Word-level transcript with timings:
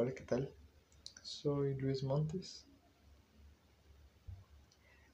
Hola, 0.00 0.14
¿qué 0.14 0.22
tal? 0.22 0.48
Soy 1.24 1.74
Luis 1.74 2.04
Montes. 2.04 2.64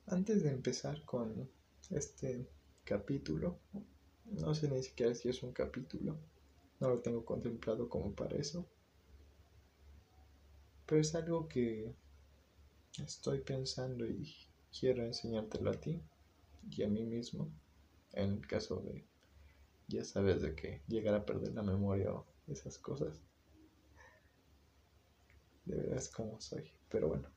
Antes 0.09 0.43
de 0.43 0.51
empezar 0.51 1.03
con 1.07 1.49
este 1.89 2.47
capítulo, 2.85 3.61
no 4.27 4.55
sé 4.55 4.69
ni 4.69 4.83
siquiera 4.83 5.15
si 5.15 5.31
es 5.31 5.43
un 5.43 5.53
capítulo, 5.53 6.19
no 6.81 6.91
lo 6.91 7.01
tengo 7.01 7.25
contemplado 7.25 7.89
como 7.89 8.15
para 8.15 8.37
eso, 8.37 8.69
pero 10.85 11.01
es 11.01 11.15
algo 11.15 11.49
que 11.49 11.95
estoy 13.03 13.41
pensando 13.41 14.07
y 14.07 14.37
quiero 14.79 15.03
enseñártelo 15.03 15.71
a 15.71 15.81
ti 15.81 15.99
y 16.69 16.83
a 16.83 16.89
mí 16.89 17.05
mismo, 17.07 17.51
en 18.13 18.33
el 18.33 18.47
caso 18.47 18.83
de, 18.83 19.07
ya 19.89 20.05
sabes, 20.05 20.43
de 20.43 20.55
que 20.55 20.83
llegar 20.89 21.15
a 21.15 21.25
perder 21.25 21.55
la 21.55 21.63
memoria 21.63 22.13
o 22.13 22.27
esas 22.49 22.77
cosas. 22.77 23.19
De 25.95 26.01
veras 26.01 26.09
como 26.09 26.41
soy, 26.41 26.73
pero 26.89 27.07
bueno, 27.07 27.29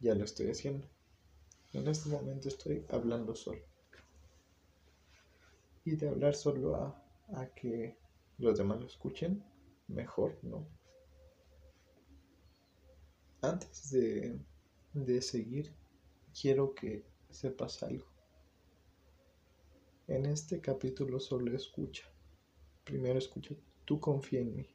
ya 0.00 0.14
lo 0.16 0.24
estoy 0.24 0.50
haciendo. 0.50 0.88
En 1.72 1.88
este 1.88 2.08
momento 2.10 2.48
estoy 2.48 2.84
hablando 2.90 3.34
solo. 3.34 3.62
Y 5.84 5.96
de 5.96 6.08
hablar 6.08 6.34
solo 6.34 6.74
a, 6.74 7.04
a 7.34 7.46
que 7.54 7.98
los 8.38 8.56
demás 8.58 8.80
lo 8.80 8.86
escuchen, 8.86 9.44
mejor, 9.88 10.38
¿no? 10.42 10.66
Antes 13.42 13.90
de, 13.90 14.40
de 14.94 15.20
seguir, 15.20 15.74
quiero 16.32 16.74
que 16.74 17.04
sepas 17.30 17.82
algo. 17.82 18.06
En 20.08 20.26
este 20.26 20.60
capítulo 20.60 21.18
solo 21.18 21.56
escucha. 21.56 22.04
Primero 22.84 23.18
escucha, 23.18 23.54
tú 23.86 23.98
confía 23.98 24.40
en 24.40 24.56
mí. 24.56 24.66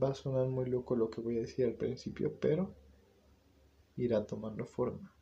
Va 0.00 0.10
a 0.10 0.14
sonar 0.14 0.46
muy 0.46 0.66
loco 0.66 0.94
lo 0.96 1.10
que 1.10 1.20
voy 1.20 1.38
a 1.38 1.40
decir 1.40 1.66
al 1.66 1.74
principio, 1.74 2.38
pero 2.38 2.74
irá 3.96 4.24
tomando 4.26 4.64
forma. 4.64 5.12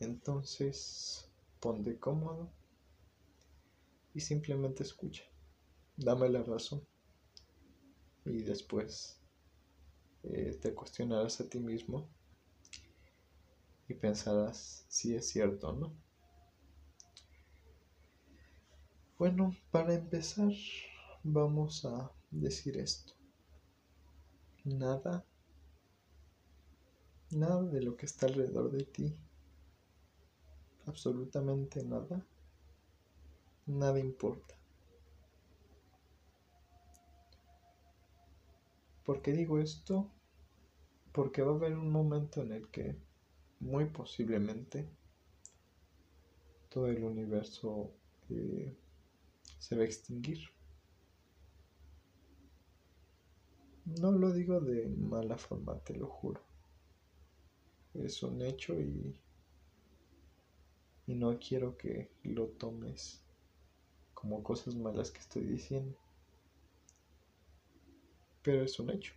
Entonces, 0.00 1.30
ponte 1.60 1.98
cómodo 1.98 2.50
y 4.14 4.20
simplemente 4.20 4.82
escucha. 4.82 5.24
Dame 5.96 6.28
la 6.28 6.42
razón. 6.42 6.86
Y 8.24 8.42
después 8.42 9.20
eh, 10.22 10.58
te 10.60 10.74
cuestionarás 10.74 11.40
a 11.40 11.48
ti 11.48 11.58
mismo 11.58 12.08
y 13.88 13.94
pensarás 13.94 14.84
si 14.88 15.14
es 15.14 15.28
cierto 15.28 15.68
o 15.68 15.72
no. 15.72 15.96
Bueno, 19.18 19.56
para 19.72 19.94
empezar, 19.94 20.52
vamos 21.22 21.84
a 21.84 22.10
decir 22.30 22.76
esto. 22.76 23.14
Nada, 24.64 25.24
nada 27.30 27.62
de 27.62 27.82
lo 27.82 27.96
que 27.96 28.06
está 28.06 28.26
alrededor 28.26 28.70
de 28.70 28.84
ti, 28.84 29.16
absolutamente 30.86 31.84
nada, 31.84 32.26
nada 33.66 33.98
importa. 33.98 34.54
¿Por 39.04 39.22
qué 39.22 39.32
digo 39.32 39.58
esto? 39.58 40.10
Porque 41.12 41.42
va 41.42 41.52
a 41.52 41.54
haber 41.54 41.72
un 41.72 41.90
momento 41.90 42.42
en 42.42 42.52
el 42.52 42.68
que 42.68 42.98
muy 43.60 43.86
posiblemente 43.86 44.88
todo 46.68 46.88
el 46.88 47.02
universo 47.02 47.90
eh, 48.28 48.76
se 49.58 49.76
va 49.76 49.82
a 49.82 49.86
extinguir. 49.86 50.57
No 53.96 54.12
lo 54.12 54.30
digo 54.32 54.60
de 54.60 54.86
mala 54.86 55.36
forma, 55.36 55.80
te 55.80 55.92
lo 55.96 56.06
juro. 56.06 56.40
Es 57.92 58.22
un 58.22 58.40
hecho 58.40 58.80
y, 58.80 59.20
y 61.08 61.14
no 61.16 61.36
quiero 61.40 61.76
que 61.76 62.08
lo 62.22 62.46
tomes 62.50 63.20
como 64.14 64.42
cosas 64.42 64.76
malas 64.76 65.10
que 65.10 65.20
estoy 65.20 65.44
diciendo. 65.44 65.96
Pero 68.42 68.64
es 68.64 68.78
un 68.80 68.90
hecho. 68.90 69.12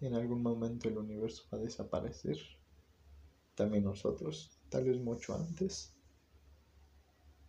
En 0.00 0.14
algún 0.14 0.42
momento 0.42 0.88
el 0.88 0.98
universo 0.98 1.44
va 1.52 1.58
a 1.58 1.60
desaparecer 1.60 2.36
también 3.54 3.84
nosotros, 3.84 4.58
tal 4.70 4.84
vez 4.84 4.98
mucho 4.98 5.34
antes, 5.34 5.92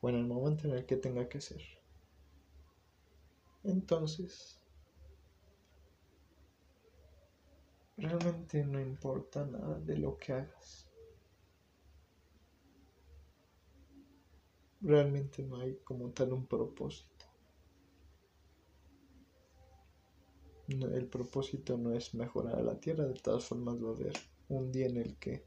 o 0.02 0.10
en 0.10 0.16
el 0.16 0.26
momento 0.26 0.68
en 0.68 0.74
el 0.74 0.86
que 0.86 0.98
tenga 0.98 1.30
que 1.30 1.40
ser. 1.40 1.62
Entonces, 3.64 4.60
realmente 8.00 8.64
no 8.66 8.80
importa 8.80 9.46
nada 9.46 9.80
de 9.80 9.98
lo 9.98 10.18
que 10.18 10.34
hagas. 10.34 10.88
Realmente 14.82 15.44
no 15.44 15.58
hay 15.58 15.76
como 15.84 16.10
tal 16.12 16.34
un 16.34 16.46
propósito. 16.46 17.20
el 20.70 21.08
propósito 21.08 21.78
no 21.78 21.94
es 21.94 22.14
mejorar 22.14 22.56
a 22.56 22.62
la 22.62 22.80
tierra, 22.80 23.06
de 23.06 23.16
todas 23.16 23.44
formas 23.44 23.84
va 23.84 23.90
a 23.90 23.94
haber 23.94 24.14
un 24.50 24.72
día 24.72 24.86
en 24.86 24.98
el 24.98 25.18
que 25.18 25.44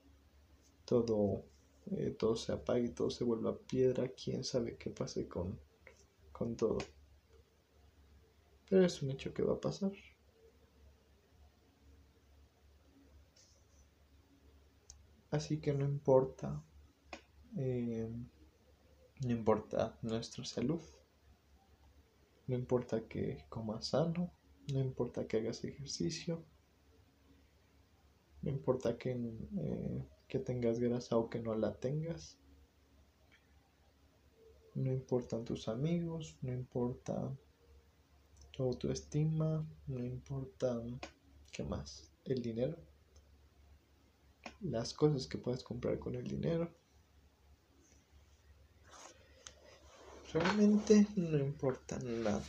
todo, 0.85 1.45
eh, 1.93 2.17
todo 2.19 2.35
se 2.35 2.53
apague, 2.53 2.89
todo 2.89 3.09
se 3.09 3.23
vuelva 3.25 3.57
piedra, 3.57 4.09
quién 4.09 4.43
sabe 4.43 4.77
qué 4.77 4.91
pase 4.91 5.29
con, 5.29 5.61
con 6.33 6.57
todo. 6.57 6.79
Pero 8.69 8.85
es 8.85 9.01
un 9.03 9.11
hecho 9.11 9.33
que 9.33 9.43
va 9.43 9.55
a 9.55 9.61
pasar. 9.61 9.93
Así 15.33 15.61
que 15.63 15.73
no 15.73 15.87
importa, 15.87 16.63
eh, 17.57 18.07
no 19.25 19.31
importa 19.31 19.99
nuestra 20.03 20.45
salud, 20.45 20.83
no 22.47 22.55
importa 22.55 23.09
que 23.09 23.47
comas 23.49 23.87
sano, 23.87 24.31
no 24.71 24.81
importa 24.81 25.27
que 25.27 25.39
hagas 25.39 25.65
ejercicio, 25.65 26.45
no 28.43 28.51
importa 28.51 28.99
que 28.99 29.13
eh, 29.13 30.09
que 30.29 30.39
tengas 30.39 30.79
grasa 30.79 31.17
o 31.17 31.31
que 31.31 31.39
no 31.39 31.55
la 31.55 31.73
tengas. 31.81 32.39
No 34.75 34.93
importan 34.93 35.47
tus 35.47 35.67
amigos, 35.67 36.37
no 36.43 36.53
importa 36.53 37.35
tu 38.51 38.65
autoestima, 38.65 39.67
no 39.87 40.05
importa 40.05 40.83
qué 41.51 41.63
más, 41.65 42.13
el 42.25 42.43
dinero, 42.43 42.77
las 44.63 44.95
cosas 44.95 45.27
que 45.27 45.39
puedes 45.39 45.63
comprar 45.65 45.99
con 45.99 46.15
el 46.15 46.27
dinero. 46.27 46.71
Realmente 50.33 51.07
no 51.17 51.39
importa 51.39 51.99
nada, 51.99 52.43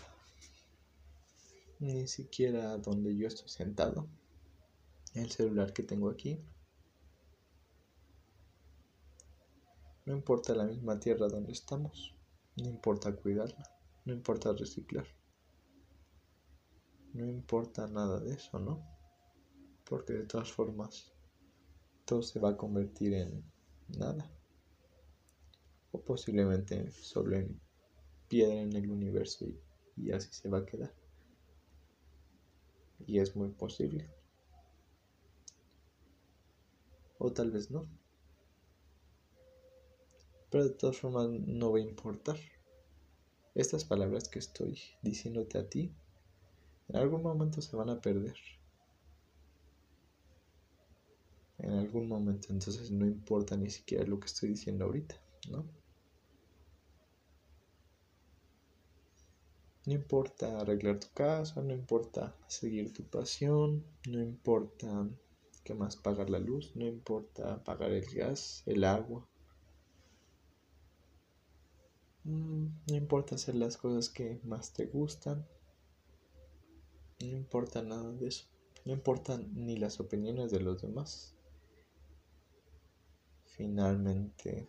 ni 1.80 2.08
siquiera 2.08 2.78
donde 2.78 3.16
yo 3.18 3.28
estoy 3.28 3.50
sentado, 3.50 4.08
el 5.16 5.30
celular 5.30 5.74
que 5.74 5.84
tengo 5.84 6.10
aquí. 6.10 6.40
No 10.06 10.14
importa 10.14 10.56
la 10.56 10.66
misma 10.66 11.00
tierra 11.00 11.28
donde 11.28 11.52
estamos, 11.52 12.16
no 12.56 12.70
importa 12.70 13.14
cuidarla, 13.16 13.70
no 14.06 14.14
importa 14.14 14.54
reciclar. 14.54 15.08
No 17.14 17.26
importa 17.28 17.86
nada 17.88 18.20
de 18.22 18.34
eso, 18.34 18.60
¿no? 18.60 18.82
Porque 19.84 20.14
de 20.14 20.26
todas 20.26 20.52
formas 20.52 21.14
todo 22.06 22.22
se 22.22 22.40
va 22.40 22.50
a 22.50 22.58
convertir 22.58 23.14
en 23.14 23.44
nada. 23.98 24.30
O 25.92 26.02
posiblemente 26.02 26.92
solo 26.92 27.36
en 27.36 27.60
piedra 28.28 28.56
en 28.56 28.76
el 28.76 28.90
universo 28.90 29.46
y, 29.46 29.60
y 29.96 30.12
así 30.12 30.30
se 30.32 30.50
va 30.50 30.60
a 30.60 30.66
quedar. 30.66 30.94
Y 33.06 33.20
es 33.20 33.36
muy 33.36 33.50
posible. 33.50 34.10
O 37.20 37.32
tal 37.32 37.52
vez 37.52 37.70
no 37.70 37.88
pero 40.54 40.66
de 40.66 40.70
todas 40.76 40.98
formas 40.98 41.28
no 41.30 41.72
va 41.72 41.80
a 41.80 41.82
importar. 41.82 42.38
Estas 43.56 43.86
palabras 43.86 44.30
que 44.30 44.38
estoy 44.38 44.80
diciéndote 45.02 45.58
a 45.58 45.68
ti, 45.68 45.92
en 46.90 46.96
algún 46.96 47.24
momento 47.24 47.60
se 47.60 47.76
van 47.76 47.90
a 47.90 48.00
perder. 48.00 48.36
En 51.64 51.72
algún 51.72 52.08
momento, 52.08 52.50
entonces 52.54 52.92
no 52.92 53.08
importa 53.08 53.58
ni 53.58 53.72
siquiera 53.72 54.06
lo 54.06 54.20
que 54.20 54.28
estoy 54.28 54.50
diciendo 54.50 54.86
ahorita, 54.86 55.16
¿no? 55.50 55.66
No 59.86 59.94
importa 59.94 60.60
arreglar 60.60 61.00
tu 61.00 61.08
casa, 61.14 61.62
no 61.62 61.74
importa 61.74 62.36
seguir 62.48 62.92
tu 62.92 63.06
pasión, 63.06 63.86
no 64.10 64.22
importa 64.22 65.08
qué 65.64 65.74
más 65.74 65.96
pagar 65.96 66.30
la 66.30 66.40
luz, 66.40 66.76
no 66.76 66.86
importa 66.86 67.64
pagar 67.64 67.92
el 67.92 68.06
gas, 68.14 68.64
el 68.66 68.84
agua, 68.84 69.26
Mm, 72.26 72.68
no 72.90 72.96
importa 72.98 73.36
hacer 73.36 73.56
las 73.56 73.78
cosas 73.78 74.10
que 74.10 74.42
más 74.44 74.74
te 74.74 74.88
gustan. 74.88 75.48
No 77.22 77.36
importa 77.36 77.82
nada 77.82 78.12
de 78.12 78.28
eso. 78.28 78.46
No 78.86 78.94
importan 78.94 79.50
ni 79.56 79.78
las 79.78 80.00
opiniones 80.00 80.52
de 80.52 80.60
los 80.60 80.80
demás. 80.84 81.34
Finalmente, 83.56 84.68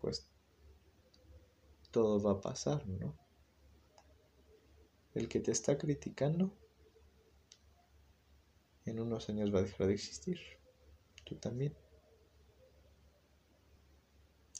pues 0.00 0.28
todo 1.92 2.20
va 2.20 2.32
a 2.32 2.40
pasar, 2.40 2.86
¿no? 2.88 3.16
El 5.14 5.28
que 5.28 5.38
te 5.38 5.52
está 5.52 5.78
criticando 5.78 6.52
en 8.84 8.98
unos 8.98 9.28
años 9.28 9.54
va 9.54 9.60
a 9.60 9.62
dejar 9.62 9.86
de 9.86 9.94
existir. 9.94 10.40
Tú 11.24 11.36
también. 11.36 11.76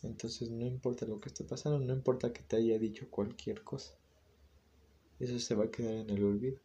Entonces 0.03 0.51
no 0.51 0.65
importa 0.65 1.05
lo 1.05 1.21
que 1.21 1.29
esté 1.29 1.45
pasando, 1.45 1.81
no 1.81 1.93
importa 1.93 2.33
que 2.33 2.43
te 2.43 2.57
haya 2.57 2.79
dicho 2.79 3.11
cualquier 3.11 3.65
cosa. 3.65 3.95
Eso 5.19 5.39
se 5.41 5.55
va 5.57 5.65
a 5.65 5.71
quedar 5.71 5.95
en 5.95 6.11
el 6.11 6.25
olvido. 6.25 6.61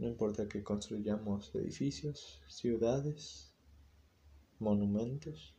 No 0.00 0.08
importa 0.08 0.48
que 0.48 0.64
construyamos 0.64 1.54
edificios, 1.54 2.40
ciudades, 2.48 3.52
monumentos. 4.58 5.54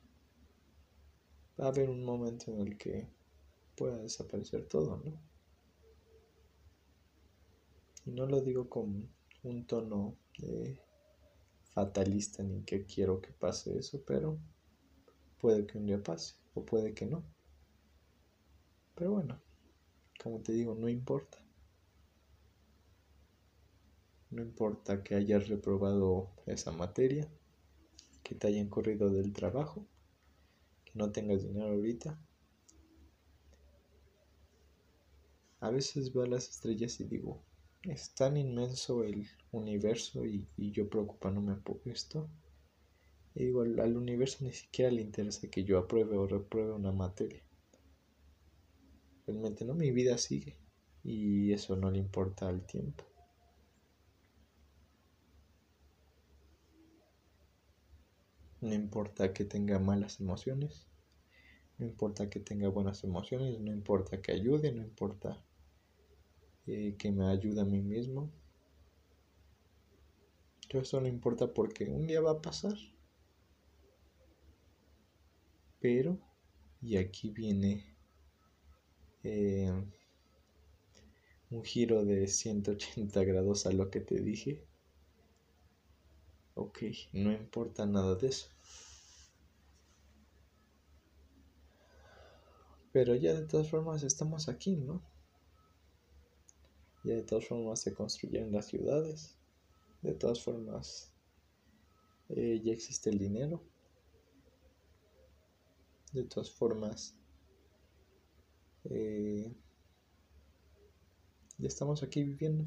Va 1.59 1.65
a 1.65 1.67
haber 1.67 1.91
un 1.91 2.03
momento 2.03 2.51
en 2.51 2.61
el 2.61 2.75
que 2.75 3.07
pueda 3.77 3.99
desaparecer 3.99 4.67
todo, 4.67 4.99
¿no? 5.05 5.21
Y 8.07 8.09
no 8.13 8.25
lo 8.25 8.41
digo 8.41 8.67
con 8.67 9.07
un 9.43 9.67
tono 9.67 10.17
fatalista 11.75 12.41
ni 12.41 12.63
que 12.63 12.87
quiero 12.87 13.21
que 13.21 13.33
pase 13.33 13.77
eso, 13.77 14.01
pero 14.07 14.39
puede 15.39 15.67
que 15.67 15.77
un 15.77 15.85
día 15.85 16.01
pase 16.01 16.33
o 16.55 16.65
puede 16.65 16.95
que 16.95 17.05
no. 17.05 17.23
Pero 18.95 19.11
bueno, 19.11 19.39
como 20.19 20.41
te 20.41 20.51
digo, 20.53 20.73
no 20.73 20.89
importa. 20.89 21.37
No 24.31 24.41
importa 24.41 25.03
que 25.03 25.15
hayas 25.15 25.49
reprobado 25.49 26.31
esa 26.45 26.71
materia, 26.71 27.29
que 28.23 28.33
te 28.33 28.47
hayan 28.47 28.69
corrido 28.69 29.09
del 29.09 29.33
trabajo, 29.33 29.85
que 30.85 30.93
no 30.95 31.11
tengas 31.11 31.43
dinero 31.43 31.73
ahorita. 31.73 32.17
A 35.59 35.69
veces 35.69 36.13
veo 36.13 36.25
las 36.25 36.49
estrellas 36.49 36.97
y 37.01 37.03
digo, 37.03 37.43
es 37.83 38.13
tan 38.15 38.37
inmenso 38.37 39.03
el 39.03 39.27
universo 39.51 40.25
y, 40.25 40.47
yo 40.57 40.89
preocupándome 40.89 41.55
por 41.55 41.81
esto. 41.85 42.29
Y 43.35 43.45
digo, 43.45 43.63
al, 43.63 43.79
al, 43.81 43.97
universo 43.97 44.45
ni 44.45 44.53
siquiera 44.53 44.91
le 44.91 45.01
interesa 45.01 45.49
que 45.49 45.65
yo 45.65 45.77
apruebe 45.77 46.17
o 46.17 46.25
repruebe 46.25 46.71
una 46.71 46.93
materia. 46.93 47.43
Realmente 49.27 49.65
no, 49.65 49.73
mi 49.73 49.91
vida 49.91 50.17
sigue 50.17 50.57
y 51.03 51.51
eso 51.51 51.75
no 51.75 51.91
le 51.91 51.99
importa 51.99 52.47
al 52.47 52.65
tiempo. 52.65 53.10
No 58.61 58.73
importa 58.73 59.33
que 59.33 59.43
tenga 59.43 59.77
malas 59.77 60.21
emociones, 60.21 60.87
no 61.77 61.85
importa 61.85 62.29
que 62.29 62.39
tenga 62.39 62.69
buenas 62.69 63.03
emociones, 63.03 63.59
no 63.59 63.71
importa 63.73 64.21
que 64.21 64.31
ayude, 64.33 64.71
no 64.71 64.81
importa 64.83 65.43
eh, 66.65 66.95
que 66.97 67.11
me 67.11 67.25
ayude 67.27 67.61
a 67.61 67.65
mí 67.65 67.81
mismo. 67.81 68.31
Todo 70.67 70.81
eso 70.81 70.99
no 70.99 71.07
importa 71.07 71.53
porque 71.53 71.85
un 71.85 72.07
día 72.07 72.19
va 72.19 72.31
a 72.31 72.41
pasar. 72.41 72.75
Pero, 75.81 76.17
y 76.81 76.95
aquí 76.95 77.31
viene 77.31 77.97
eh, 79.23 79.71
un 81.51 81.63
giro 81.63 82.03
de 82.03 82.27
180 82.27 83.23
grados 83.23 83.67
a 83.67 83.71
lo 83.71 83.91
que 83.91 83.99
te 83.99 84.19
dije. 84.21 84.65
Ok, 86.55 86.79
no 87.13 87.31
importa 87.31 87.85
nada 87.85 88.15
de 88.15 88.27
eso. 88.27 88.47
Pero 92.91 93.15
ya 93.15 93.33
de 93.33 93.47
todas 93.47 93.69
formas 93.69 94.03
estamos 94.03 94.49
aquí, 94.49 94.75
¿no? 94.75 95.01
Ya 97.03 97.15
de 97.15 97.23
todas 97.23 97.47
formas 97.47 97.81
se 97.81 97.93
construyen 97.93 98.51
las 98.51 98.67
ciudades. 98.67 99.37
De 100.01 100.13
todas 100.13 100.43
formas 100.43 101.11
eh, 102.29 102.61
ya 102.63 102.73
existe 102.73 103.09
el 103.09 103.17
dinero. 103.17 103.61
De 106.13 106.23
todas 106.23 106.51
formas 106.51 107.15
eh, 108.89 109.51
ya 111.57 111.67
estamos 111.67 112.03
aquí 112.03 112.23
viviendo. 112.23 112.65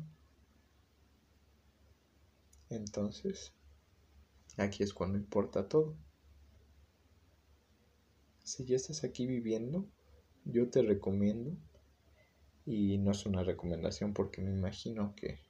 Entonces, 2.71 3.53
aquí 4.57 4.83
es 4.83 4.95
cuando 4.95 5.19
importa 5.19 5.69
todo. 5.69 5.97
Si 8.45 8.65
ya 8.65 8.77
estás 8.77 9.05
aquí 9.05 9.27
viviendo, 9.27 9.89
yo 10.45 10.69
te 10.69 10.83
recomiendo 10.83 11.57
y 12.67 12.99
no 12.99 13.13
es 13.13 13.27
una 13.27 13.43
recomendación 13.43 14.15
porque 14.15 14.43
me 14.43 14.51
imagino 14.51 15.15
que 15.17 15.41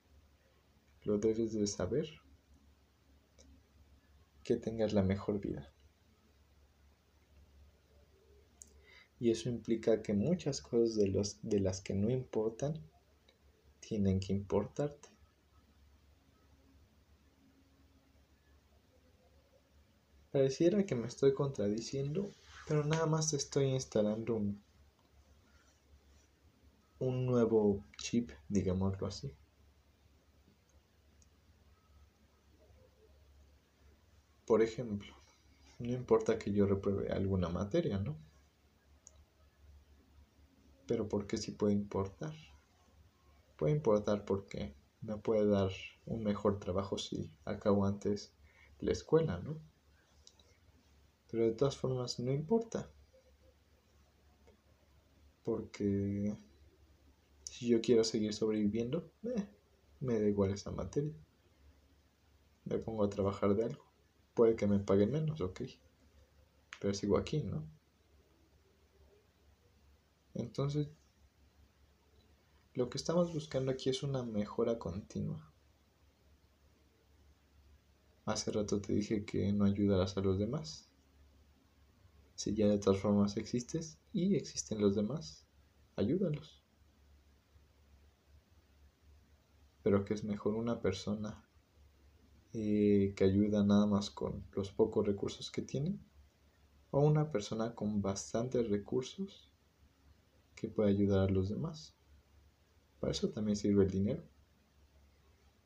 lo 1.03 1.19
debes 1.19 1.53
de 1.53 1.67
saber. 1.67 2.09
Que 4.43 4.57
tengas 4.57 4.93
la 4.93 5.03
mejor 5.03 5.41
vida. 5.41 5.73
Y 9.19 9.31
eso 9.31 9.49
implica 9.49 10.03
que 10.03 10.13
muchas 10.13 10.61
cosas 10.61 10.97
de, 10.97 11.09
los, 11.09 11.39
de 11.43 11.61
las 11.61 11.81
que 11.81 11.95
no 11.95 12.11
importan 12.11 12.75
tienen 13.81 14.21
que 14.21 14.33
importarte. 14.33 15.14
Pareciera 20.35 20.85
que 20.85 20.95
me 20.95 21.07
estoy 21.07 21.33
contradiciendo, 21.33 22.29
pero 22.69 22.85
nada 22.85 23.07
más 23.07 23.33
estoy 23.33 23.69
instalando 23.69 24.35
un 24.35 24.61
un 26.99 27.25
nuevo 27.25 27.85
chip, 27.97 28.33
digámoslo 28.49 29.07
así. 29.07 29.33
Por 34.47 34.63
ejemplo, 34.63 35.13
no 35.81 35.93
importa 35.93 36.39
que 36.39 36.53
yo 36.53 36.67
repruebe 36.67 37.13
alguna 37.13 37.49
materia, 37.51 37.99
¿no? 37.99 38.17
Pero 40.87 41.07
¿por 41.11 41.27
qué 41.27 41.37
sí 41.37 41.51
puede 41.51 41.75
importar? 41.75 42.33
Puede 43.57 43.73
importar 43.73 44.25
porque 44.25 44.77
me 45.01 45.17
puede 45.17 45.45
dar 45.49 45.73
un 46.07 46.23
mejor 46.23 46.61
trabajo 46.61 46.99
si 46.99 47.33
acabo 47.45 47.85
antes 47.85 48.33
la 48.79 48.93
escuela, 48.93 49.39
¿no? 49.41 49.59
Pero 51.35 51.47
de 51.47 51.53
todas 51.55 51.77
formas 51.77 52.21
no 52.21 52.33
importa. 52.33 52.89
Porque 55.43 56.39
si 57.43 57.67
yo 57.67 57.81
quiero 57.81 58.05
seguir 58.05 58.33
sobreviviendo, 58.33 59.11
eh, 59.25 59.49
me 59.99 60.21
da 60.21 60.29
igual 60.29 60.53
esa 60.53 60.71
materia. 60.71 61.13
Me 62.67 62.79
pongo 62.79 63.03
a 63.03 63.11
trabajar 63.11 63.57
de 63.57 63.65
algo. 63.65 63.85
Puede 64.33 64.55
que 64.55 64.69
me 64.69 64.79
paguen 64.79 65.11
menos, 65.11 65.41
ok. 65.41 65.63
Pero 66.81 66.95
sigo 66.95 67.19
aquí, 67.19 67.43
¿no? 67.43 67.69
Entonces, 70.35 70.87
lo 72.75 72.89
que 72.89 72.99
estamos 72.99 73.35
buscando 73.35 73.73
aquí 73.73 73.91
es 73.91 74.05
una 74.05 74.23
mejora 74.23 74.79
continua. 74.79 75.53
Hace 78.25 78.53
rato 78.53 78.81
te 78.81 78.93
dije 78.93 79.25
que 79.25 79.53
no 79.53 79.65
ayudarás 79.65 80.17
a 80.17 80.21
los 80.21 80.39
demás. 80.39 80.94
Si 82.35 82.55
ya 82.55 82.69
de 82.69 82.79
todas 82.79 83.01
formas 83.01 83.37
existes 83.37 83.99
y 84.13 84.37
existen 84.37 84.81
los 84.81 84.95
demás, 84.95 85.47
ayúdalos. 85.97 86.65
pero 89.85 90.03
que 90.03 90.15
es 90.15 90.25
mejor 90.25 90.55
una 90.55 90.81
persona 90.81 91.45
eh, 92.55 93.13
que 93.15 93.25
ayuda 93.25 93.63
nada 93.63 93.87
más 93.87 94.09
con 94.09 94.43
los 94.57 94.71
pocos 94.71 95.07
recursos 95.07 95.51
que 95.51 95.61
tiene 95.61 95.99
o 96.91 97.01
una 97.01 97.31
persona 97.31 97.75
con 97.75 98.01
bastantes 98.01 98.71
recursos 98.71 99.53
que 100.57 100.69
puede 100.69 100.89
ayudar 100.89 101.29
a 101.29 101.33
los 101.33 101.51
demás. 101.51 101.95
Para 102.99 103.13
eso 103.13 103.29
también 103.29 103.57
sirve 103.57 103.85
el 103.85 103.91
dinero, 103.91 104.23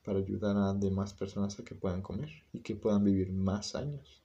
para 0.04 0.18
ayudar 0.18 0.56
a 0.56 0.75
demás 0.75 1.14
personas 1.14 1.60
a 1.60 1.64
que 1.64 1.76
puedan 1.76 2.02
comer 2.02 2.30
y 2.52 2.60
que 2.60 2.75
puedan 2.75 3.04
vivir 3.04 3.30
más 3.32 3.76
años. 3.76 4.25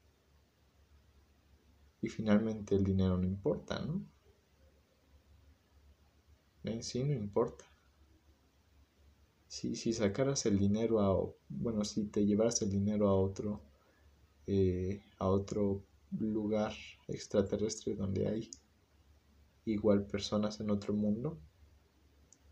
Y 2.03 2.10
finalmente 2.10 2.75
el 2.75 2.83
dinero 2.83 3.17
no 3.17 3.25
importa, 3.25 3.83
¿no? 3.83 4.05
En 6.63 6.83
sí 6.83 7.03
no 7.03 7.13
importa 7.13 7.65
si, 9.53 9.75
si 9.75 9.93
sacaras 9.93 10.48
el 10.48 10.57
dinero 10.57 11.00
a, 11.00 11.31
bueno, 11.48 11.86
si 11.86 12.05
te 12.05 12.25
llevaras 12.25 12.63
el 12.63 12.72
dinero 12.72 13.07
a 13.07 13.13
otro, 13.13 13.62
eh, 14.48 15.03
a 15.19 15.27
otro 15.27 15.86
lugar 16.10 16.74
extraterrestre 17.07 17.93
donde 17.93 18.27
hay 18.27 18.50
igual 19.65 20.07
personas 20.07 20.60
en 20.60 20.72
otro 20.72 20.95
mundo, 20.95 21.38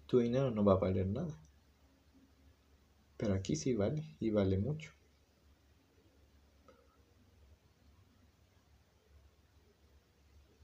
tu 0.05 0.19
dinero 0.19 0.51
no 0.51 0.63
va 0.63 0.73
a 0.73 0.77
valer 0.77 1.07
nada. 1.07 1.35
Pero 3.17 3.33
aquí 3.33 3.55
sí 3.55 3.73
vale 3.73 4.03
y 4.19 4.29
vale 4.29 4.59
mucho. 4.59 4.91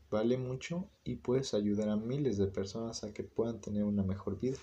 Vale 0.09 0.37
mucho 0.37 0.89
y 1.03 1.15
puedes 1.15 1.53
ayudar 1.53 1.89
a 1.89 1.97
miles 1.97 2.37
de 2.37 2.47
personas 2.47 3.03
a 3.03 3.13
que 3.13 3.23
puedan 3.23 3.59
tener 3.59 3.83
una 3.83 4.03
mejor 4.03 4.39
vida, 4.39 4.57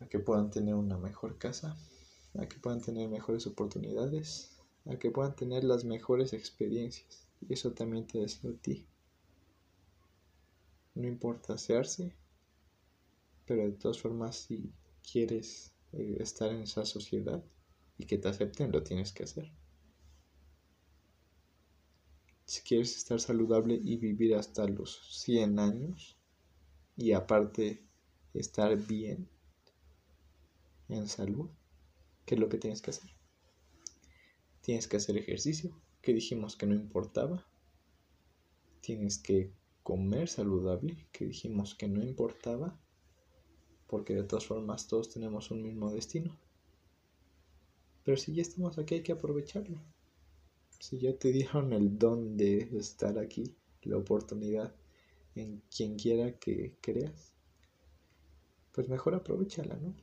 a 0.00 0.06
que 0.08 0.18
puedan 0.18 0.50
tener 0.50 0.74
una 0.74 0.96
mejor 0.96 1.36
casa, 1.36 1.76
a 2.38 2.46
que 2.46 2.58
puedan 2.58 2.80
tener 2.80 3.08
mejores 3.10 3.46
oportunidades, 3.46 4.56
a 4.86 4.96
que 4.96 5.10
puedan 5.10 5.36
tener 5.36 5.64
las 5.64 5.84
mejores 5.84 6.32
experiencias. 6.32 7.28
Y 7.42 7.52
eso 7.52 7.72
también 7.72 8.06
te 8.06 8.20
deseo 8.20 8.52
a 8.52 8.56
ti. 8.56 8.86
No 10.94 11.06
importa 11.06 11.54
hacerse, 11.54 12.16
pero 13.46 13.64
de 13.64 13.72
todas 13.72 14.00
formas 14.00 14.36
si 14.36 14.72
quieres 15.02 15.74
eh, 15.92 16.16
estar 16.20 16.50
en 16.50 16.62
esa 16.62 16.86
sociedad 16.86 17.44
y 17.98 18.06
que 18.06 18.16
te 18.16 18.28
acepten, 18.28 18.72
lo 18.72 18.82
tienes 18.82 19.12
que 19.12 19.24
hacer. 19.24 19.59
Si 22.50 22.62
quieres 22.62 22.96
estar 22.96 23.20
saludable 23.20 23.80
y 23.80 23.96
vivir 23.96 24.34
hasta 24.34 24.66
los 24.66 25.22
100 25.22 25.60
años 25.60 26.18
y 26.96 27.12
aparte 27.12 27.80
estar 28.34 28.76
bien 28.76 29.28
en 30.88 31.06
salud, 31.06 31.48
¿qué 32.26 32.34
es 32.34 32.40
lo 32.40 32.48
que 32.48 32.58
tienes 32.58 32.82
que 32.82 32.90
hacer? 32.90 33.08
Tienes 34.62 34.88
que 34.88 34.96
hacer 34.96 35.16
ejercicio, 35.16 35.80
que 36.02 36.12
dijimos 36.12 36.56
que 36.56 36.66
no 36.66 36.74
importaba. 36.74 37.46
Tienes 38.80 39.18
que 39.18 39.52
comer 39.84 40.28
saludable, 40.28 41.06
que 41.12 41.26
dijimos 41.26 41.76
que 41.76 41.86
no 41.86 42.02
importaba, 42.02 42.76
porque 43.86 44.16
de 44.16 44.24
todas 44.24 44.44
formas 44.44 44.88
todos 44.88 45.08
tenemos 45.08 45.52
un 45.52 45.62
mismo 45.62 45.92
destino. 45.92 46.36
Pero 48.02 48.16
si 48.16 48.34
ya 48.34 48.42
estamos 48.42 48.76
aquí 48.76 48.96
hay 48.96 49.02
que 49.04 49.12
aprovecharlo. 49.12 49.80
Si 50.80 50.98
ya 50.98 51.14
te 51.14 51.30
dieron 51.30 51.74
el 51.74 51.98
don 51.98 52.38
de 52.38 52.60
estar 52.78 53.18
aquí, 53.18 53.54
la 53.82 53.98
oportunidad 53.98 54.74
en 55.34 55.62
quien 55.74 55.96
quiera 55.96 56.38
que 56.38 56.78
creas, 56.80 57.34
pues 58.72 58.88
mejor 58.88 59.14
aprovechala, 59.14 59.76
¿no? 59.76 59.94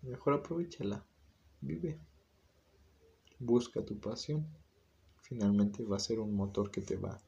Mejor 0.00 0.32
aprovechala, 0.32 1.04
vive, 1.60 2.00
busca 3.38 3.84
tu 3.84 4.00
pasión. 4.00 4.46
Finalmente 5.20 5.84
va 5.84 5.96
a 5.96 6.00
ser 6.00 6.18
un 6.18 6.34
motor 6.34 6.70
que 6.70 6.80
te 6.80 6.96
va 6.96 7.20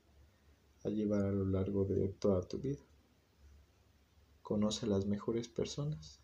a 0.82 0.88
llevar 0.88 1.26
a 1.26 1.32
lo 1.32 1.44
largo 1.44 1.84
de 1.84 2.08
toda 2.08 2.40
tu 2.48 2.58
vida. 2.58 2.82
Conoce 4.42 4.86
a 4.86 4.88
las 4.88 5.04
mejores 5.04 5.48
personas. 5.48 6.23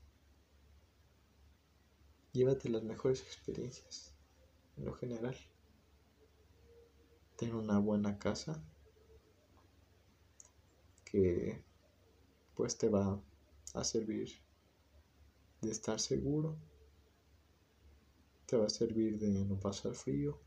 Llévate 2.33 2.69
las 2.69 2.85
mejores 2.85 3.23
experiencias, 3.23 4.15
en 4.77 4.85
lo 4.85 4.95
general. 4.95 5.37
Ten 7.37 7.55
una 7.55 7.79
buena 7.79 8.19
casa 8.19 8.63
que 11.05 11.61
pues 12.55 12.79
te 12.79 12.89
va 12.89 13.21
a 13.75 13.85
servir 13.85 14.31
de 15.61 15.71
estar 15.71 15.99
seguro, 15.99 16.57
te 18.47 18.57
va 18.57 18.67
a 18.67 18.71
servir 18.71 19.19
de 19.19 19.45
no 19.45 19.59
pasar 19.59 19.95
frío 19.95 20.39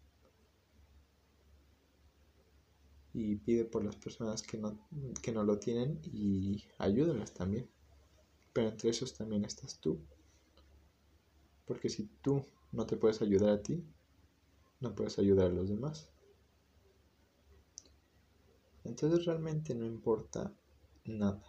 y 3.14 3.36
pide 3.36 3.66
por 3.66 3.84
las 3.84 3.96
personas 3.96 4.42
que 4.42 4.58
no, 4.58 4.78
que 5.22 5.32
no 5.32 5.44
lo 5.44 5.60
tienen 5.60 6.00
y 6.04 6.64
ayúdalas 6.78 7.34
también. 7.34 7.70
Pero 8.54 8.70
entre 8.70 8.90
esos 8.90 9.14
también 9.14 9.46
estás 9.46 9.80
tú. 9.80 10.00
Porque 11.66 11.90
si 11.90 12.06
tú 12.22 12.46
no 12.72 12.86
te 12.86 12.98
puedes 12.98 13.22
ayudar 13.22 13.50
a 13.52 13.62
ti, 13.62 13.84
no 14.80 14.94
puedes 14.96 15.18
ayudar 15.20 15.48
a 15.48 15.54
los 15.54 15.70
demás. 15.70 16.10
Entonces 18.84 19.26
realmente 19.26 19.74
no 19.74 19.86
importa 19.86 20.54
nada. 21.06 21.44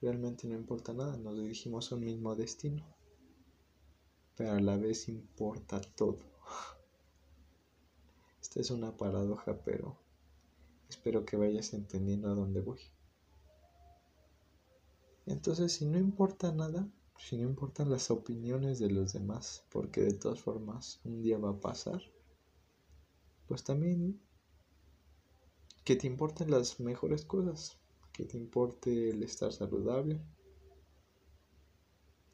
Realmente 0.00 0.46
no 0.46 0.54
importa 0.54 0.92
nada, 0.92 1.16
nos 1.16 1.36
dirigimos 1.38 1.90
a 1.90 1.96
un 1.96 2.04
mismo 2.04 2.34
destino, 2.36 2.86
pero 4.36 4.52
a 4.52 4.60
la 4.60 4.76
vez 4.76 5.08
importa 5.08 5.80
todo. 5.80 6.18
Esta 8.40 8.60
es 8.60 8.70
una 8.70 8.96
paradoja, 8.96 9.60
pero 9.64 9.98
espero 10.88 11.24
que 11.24 11.36
vayas 11.36 11.74
entendiendo 11.74 12.30
a 12.30 12.34
dónde 12.34 12.60
voy. 12.60 12.80
Entonces, 15.26 15.72
si 15.72 15.84
no 15.84 15.98
importa 15.98 16.52
nada, 16.52 16.88
si 17.18 17.36
no 17.36 17.42
importan 17.42 17.90
las 17.90 18.10
opiniones 18.10 18.78
de 18.78 18.90
los 18.90 19.12
demás, 19.12 19.64
porque 19.70 20.00
de 20.02 20.14
todas 20.14 20.40
formas 20.40 21.00
un 21.04 21.20
día 21.20 21.38
va 21.38 21.50
a 21.50 21.60
pasar, 21.60 22.00
pues 23.46 23.64
también 23.64 24.20
que 25.84 25.96
te 25.96 26.06
importen 26.06 26.50
las 26.50 26.80
mejores 26.80 27.24
cosas, 27.24 27.78
que 28.12 28.24
te 28.24 28.36
importe 28.36 29.10
el 29.10 29.22
estar 29.22 29.52
saludable, 29.52 30.20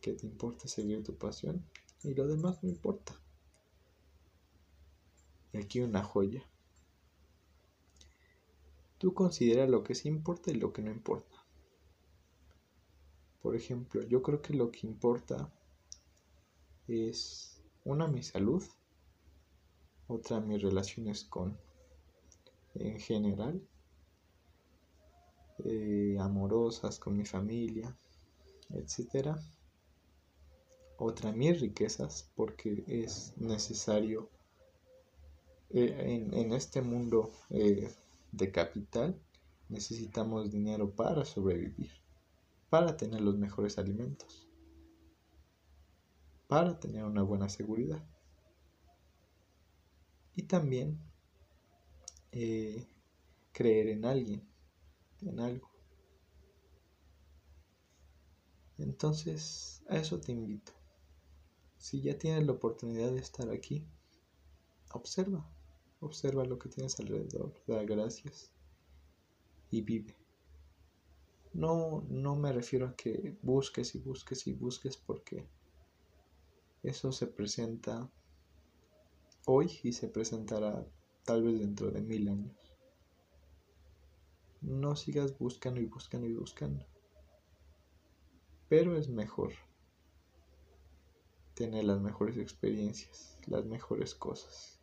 que 0.00 0.12
te 0.12 0.26
importe 0.26 0.68
seguir 0.68 1.02
tu 1.02 1.16
pasión 1.16 1.64
y 2.02 2.14
lo 2.14 2.26
demás 2.26 2.62
no 2.62 2.68
importa. 2.68 3.14
Y 5.52 5.58
aquí 5.58 5.80
una 5.80 6.02
joya. 6.02 6.44
Tú 8.98 9.14
considera 9.14 9.66
lo 9.66 9.82
que 9.82 9.94
sí 9.94 10.08
importa 10.08 10.50
y 10.50 10.54
lo 10.54 10.72
que 10.72 10.82
no 10.82 10.90
importa. 10.90 11.33
Por 13.44 13.54
ejemplo, 13.54 14.02
yo 14.04 14.22
creo 14.22 14.40
que 14.40 14.54
lo 14.54 14.70
que 14.70 14.86
importa 14.86 15.52
es 16.88 17.62
una 17.84 18.08
mi 18.08 18.22
salud, 18.22 18.64
otra 20.06 20.40
mis 20.40 20.62
relaciones 20.62 21.24
con 21.24 21.54
en 22.74 22.98
general 22.98 23.60
eh, 25.62 26.16
amorosas 26.18 26.98
con 26.98 27.18
mi 27.18 27.26
familia, 27.26 27.94
etcétera. 28.70 29.36
Otra, 30.96 31.30
mis 31.30 31.60
riquezas, 31.60 32.30
porque 32.34 32.82
es 32.86 33.34
necesario 33.36 34.30
eh, 35.68 36.30
en, 36.32 36.52
este 36.54 36.80
mundo 36.80 37.30
eh, 37.50 37.92
de 38.32 38.50
capital, 38.50 39.20
necesitamos 39.68 40.50
dinero 40.50 40.90
para 40.90 41.26
sobrevivir, 41.26 41.90
para 42.74 42.96
tener 42.96 43.20
los 43.20 43.38
mejores 43.38 43.78
alimentos, 43.78 44.48
para 46.48 46.80
tener 46.80 47.04
una 47.04 47.22
buena 47.22 47.48
seguridad. 47.48 48.04
Y 50.34 50.42
también 50.42 50.98
creer 52.32 53.86
en 53.90 54.04
alguien 54.04 54.42
en 55.20 55.38
algo. 55.38 55.70
Entonces, 58.78 59.84
a 59.88 59.98
eso 59.98 60.20
te 60.20 60.32
invito. 60.32 60.72
Si 61.78 62.02
ya 62.02 62.18
tienes 62.18 62.44
la 62.44 62.54
oportunidad 62.54 63.12
de 63.12 63.20
estar 63.20 63.48
aquí, 63.50 63.86
observa, 64.90 65.48
observa 66.00 66.44
lo 66.44 66.58
que 66.58 66.70
tienes 66.70 66.98
alrededor, 66.98 67.54
da 67.68 67.84
gracias 67.84 68.50
y 69.70 69.80
vive. 69.80 70.23
No, 71.54 72.04
no 72.08 72.36
me 72.36 72.52
refiero 72.52 72.88
a 72.88 72.96
que 72.96 73.38
busques 73.42 73.94
y 73.94 74.00
busques 74.00 74.46
y 74.46 74.52
busques 74.52 74.96
porque 74.96 75.48
eso 76.82 77.12
se 77.12 77.26
presenta 77.26 78.10
hoy 79.46 79.70
y 79.82 79.92
se 79.92 80.08
presentará 80.08 80.86
tal 81.24 81.42
vez 81.42 81.60
dentro 81.60 81.90
de 81.90 82.02
mil 82.02 82.28
años 82.28 82.64
no 84.64 84.96
sigas 84.96 85.36
buscando 85.38 85.80
y 85.80 85.86
buscando 85.86 86.26
y 86.26 86.34
buscando. 86.34 86.86
Pero 88.68 88.96
es 88.96 89.08
mejor 89.08 89.52
tener 91.54 91.84
las 91.84 92.00
mejores 92.00 92.36
experiencias, 92.38 93.38
las 93.46 93.64
mejores 93.66 94.14
cosas. 94.14 94.80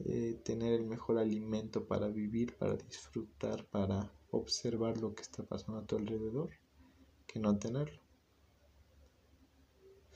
Eh, 0.00 0.40
tener 0.44 0.72
el 0.72 0.84
mejor 0.84 1.18
alimento 1.18 1.86
para 1.86 2.08
vivir, 2.08 2.56
para 2.56 2.76
disfrutar, 2.76 3.64
para 3.66 4.10
observar 4.36 4.98
lo 4.98 5.14
que 5.14 5.22
está 5.22 5.42
pasando 5.42 5.80
a 5.80 5.86
tu 5.86 5.96
alrededor, 5.96 6.50
que 7.26 7.38
no 7.38 7.58
tenerlo. 7.58 8.00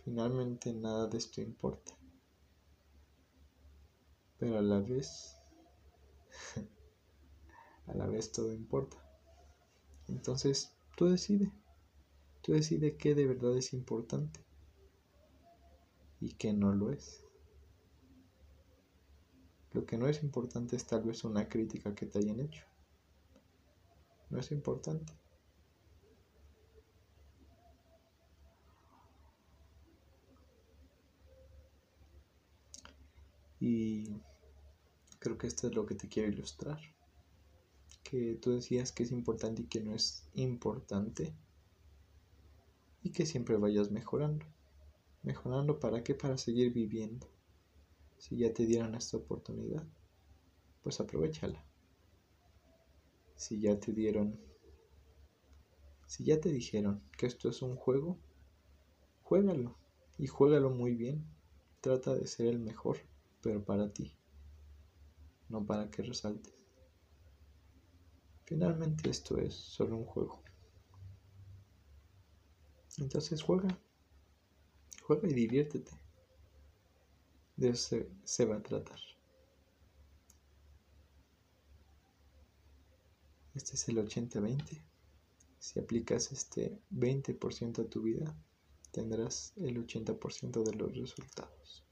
Finalmente 0.05 0.73
nada 0.73 1.07
de 1.07 1.19
esto 1.19 1.41
importa. 1.41 1.93
Pero 4.39 4.59
a 4.59 4.63
la 4.63 4.81
vez 4.81 5.37
a 7.87 7.95
la 7.95 8.07
vez 8.07 8.33
todo 8.33 8.53
importa. 8.53 8.97
Entonces, 10.09 10.73
tú 10.97 11.07
decide. 11.07 11.53
Tú 12.43 12.53
decide 12.53 12.97
qué 12.97 13.15
de 13.15 13.27
verdad 13.27 13.57
es 13.57 13.73
importante. 13.73 14.41
y 16.21 16.33
qué 16.35 16.53
no 16.53 16.73
lo 16.75 16.91
es. 16.91 17.25
Lo 19.73 19.87
que 19.87 19.97
no 19.97 20.09
es 20.09 20.23
importante 20.23 20.77
es 20.77 20.87
tal 20.87 21.03
vez 21.05 21.25
una 21.25 21.49
crítica 21.49 21.95
que 21.95 22.07
te 22.07 22.19
hayan 22.19 22.41
hecho. 22.41 22.68
No 24.31 24.39
es 24.39 24.53
importante. 24.53 25.13
Y 33.61 34.21
creo 35.19 35.37
que 35.37 35.47
esto 35.47 35.67
es 35.67 35.75
lo 35.75 35.87
que 35.87 35.95
te 35.95 36.09
quiero 36.09 36.29
ilustrar. 36.29 36.79
Que 38.05 38.39
tú 38.41 38.53
decías 38.53 38.93
que 38.93 39.03
es 39.03 39.13
importante 39.13 39.63
y 39.63 39.67
que 39.67 39.81
no 39.83 39.95
es 39.95 40.29
importante. 40.35 41.35
Y 43.03 43.11
que 43.11 43.27
siempre 43.27 43.57
vayas 43.57 43.91
mejorando. 43.91 44.47
¿Mejorando 45.23 45.81
para 45.81 46.05
qué? 46.05 46.15
Para 46.15 46.39
seguir 46.39 46.73
viviendo. 46.73 47.29
Si 48.19 48.37
ya 48.37 48.53
te 48.53 48.67
dieron 48.67 48.95
esta 48.95 49.17
oportunidad, 49.17 49.87
pues 50.83 51.01
aprovechala. 51.01 51.68
Si 53.39 53.61
ya 53.61 53.79
te 53.79 53.93
dieron, 53.93 54.37
si 56.07 56.25
ya 56.25 56.41
te 56.41 56.51
dijeron 56.51 57.01
que 57.17 57.27
esto 57.27 57.49
es 57.49 57.63
un 57.63 57.77
juego, 57.77 58.19
juégalo 59.23 59.79
y 60.19 60.27
juégalo 60.27 60.71
muy 60.71 60.95
bien. 60.95 61.25
Trata 61.81 62.17
de 62.17 62.27
ser 62.27 62.49
el 62.49 62.59
mejor, 62.59 62.99
pero 63.41 63.65
para 63.65 63.93
ti, 63.93 64.13
no 65.49 65.65
para 65.65 65.89
que 65.89 66.03
resaltes. 66.03 66.53
Finalmente 68.45 69.09
esto 69.09 69.39
es 69.39 69.55
solo 69.55 69.97
un 69.97 70.05
juego. 70.05 70.43
Entonces 72.99 73.41
juega, 73.41 73.69
juega 75.05 75.29
y 75.29 75.35
diviértete. 75.35 75.93
De 77.57 77.69
eso 77.69 77.99
se, 78.25 78.45
va 78.47 78.57
a 78.57 78.63
tratar. 78.63 78.99
Este 83.59 83.75
es 83.75 83.89
el 83.89 83.97
80-20. 83.97 84.63
Si 85.59 85.81
aplicas 85.81 86.31
este 86.31 86.79
20% 86.93 87.85
a 87.85 87.91
tu 87.91 88.03
vida, 88.03 88.33
tendrás 88.93 89.53
el 89.57 89.85
80% 89.85 90.63
de 90.63 90.77
los 90.77 90.97
resultados. 90.97 91.85